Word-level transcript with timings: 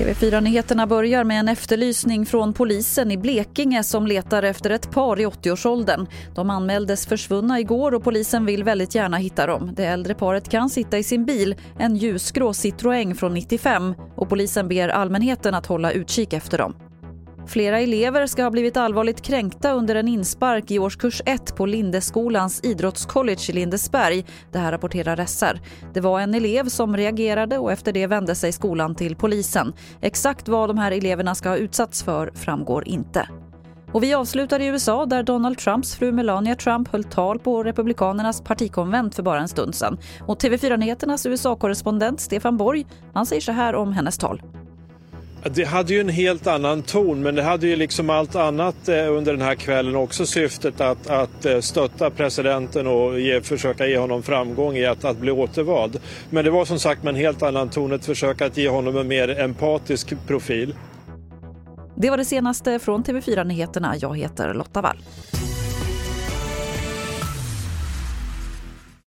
TV4-nyheterna 0.00 0.86
börjar 0.86 1.24
med 1.24 1.40
en 1.40 1.48
efterlysning 1.48 2.26
från 2.26 2.52
polisen 2.52 3.10
i 3.10 3.16
Blekinge 3.16 3.84
som 3.84 4.06
letar 4.06 4.42
efter 4.42 4.70
ett 4.70 4.90
par 4.90 5.20
i 5.20 5.26
80-årsåldern. 5.26 6.06
De 6.34 6.50
anmäldes 6.50 7.06
försvunna 7.06 7.60
igår 7.60 7.94
och 7.94 8.04
polisen 8.04 8.46
vill 8.46 8.64
väldigt 8.64 8.94
gärna 8.94 9.16
hitta 9.16 9.46
dem. 9.46 9.72
Det 9.76 9.84
äldre 9.84 10.14
paret 10.14 10.48
kan 10.48 10.70
sitta 10.70 10.98
i 10.98 11.02
sin 11.02 11.24
bil, 11.24 11.54
en 11.78 11.96
ljusgrå 11.96 12.52
Citroën 12.52 13.14
från 13.14 13.34
95 13.34 13.94
och 14.16 14.28
polisen 14.28 14.68
ber 14.68 14.88
allmänheten 14.88 15.54
att 15.54 15.66
hålla 15.66 15.92
utkik 15.92 16.32
efter 16.32 16.58
dem. 16.58 16.89
Flera 17.46 17.80
elever 17.80 18.26
ska 18.26 18.42
ha 18.42 18.50
blivit 18.50 18.76
allvarligt 18.76 19.22
kränkta 19.22 19.72
under 19.72 19.94
en 19.94 20.08
inspark 20.08 20.70
i 20.70 20.78
årskurs 20.78 21.22
1 21.26 21.56
på 21.56 21.66
Lindeskolans 21.66 22.60
idrottscollege 22.64 23.50
i 23.50 23.52
Lindesberg. 23.52 24.24
Det 24.52 24.58
här 24.58 24.72
rapporterar 24.72 25.26
SR. 25.26 25.60
Det 25.94 26.00
var 26.00 26.20
en 26.20 26.34
elev 26.34 26.68
som 26.68 26.96
reagerade 26.96 27.58
och 27.58 27.72
efter 27.72 27.92
det 27.92 28.06
vände 28.06 28.34
sig 28.34 28.52
skolan 28.52 28.94
till 28.94 29.16
polisen. 29.16 29.72
Exakt 30.00 30.48
vad 30.48 30.68
de 30.68 30.78
här 30.78 30.92
eleverna 30.92 31.34
ska 31.34 31.48
ha 31.48 31.56
utsatts 31.56 32.02
för 32.02 32.30
framgår 32.34 32.88
inte. 32.88 33.28
Och 33.92 34.02
vi 34.02 34.14
avslutar 34.14 34.60
i 34.60 34.66
USA 34.66 35.06
där 35.06 35.22
Donald 35.22 35.58
Trumps 35.58 35.94
fru 35.94 36.12
Melania 36.12 36.54
Trump 36.54 36.88
höll 36.88 37.04
tal 37.04 37.38
på 37.38 37.64
Republikanernas 37.64 38.42
partikonvent 38.42 39.14
för 39.14 39.22
bara 39.22 39.40
en 39.40 39.48
stund 39.48 39.74
sedan. 39.74 39.98
Och 40.26 40.42
TV4 40.42 40.76
Nyheternas 40.76 41.26
USA-korrespondent 41.26 42.20
Stefan 42.20 42.56
Borg 42.56 42.86
han 43.12 43.26
säger 43.26 43.42
så 43.42 43.52
här 43.52 43.74
om 43.74 43.92
hennes 43.92 44.18
tal. 44.18 44.42
Det 45.44 45.64
hade 45.64 45.94
ju 45.94 46.00
en 46.00 46.08
helt 46.08 46.46
annan 46.46 46.82
ton 46.82 47.22
men 47.22 47.34
det 47.34 47.42
hade 47.42 47.66
ju 47.66 47.76
liksom 47.76 48.10
allt 48.10 48.36
annat 48.36 48.88
eh, 48.88 49.12
under 49.16 49.32
den 49.32 49.42
här 49.42 49.54
kvällen 49.54 49.96
också 49.96 50.26
syftet 50.26 50.80
att, 50.80 51.10
att 51.10 51.44
eh, 51.44 51.60
stötta 51.60 52.10
presidenten 52.10 52.86
och 52.86 53.20
ge, 53.20 53.40
försöka 53.40 53.86
ge 53.86 53.98
honom 53.98 54.22
framgång 54.22 54.76
i 54.76 54.86
att, 54.86 55.04
att 55.04 55.16
bli 55.16 55.30
återvald. 55.30 56.00
Men 56.30 56.44
det 56.44 56.50
var 56.50 56.64
som 56.64 56.78
sagt 56.78 57.02
med 57.02 57.14
en 57.14 57.20
helt 57.20 57.42
annan 57.42 57.68
ton, 57.68 57.92
ett 57.92 58.04
försök 58.04 58.40
att 58.40 58.56
ge 58.56 58.68
honom 58.68 58.96
en 58.96 59.08
mer 59.08 59.40
empatisk 59.40 60.14
profil. 60.26 60.74
Det 61.96 62.10
var 62.10 62.16
det 62.16 62.24
senaste 62.24 62.78
från 62.78 63.04
TV4 63.04 63.44
Nyheterna. 63.44 63.94
Jag 63.96 64.18
heter 64.18 64.54
Lotta 64.54 64.80
Wall. 64.80 64.96